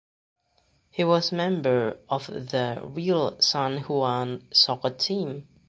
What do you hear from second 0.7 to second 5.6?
He was member of the ""Real San Juan"" soccer team.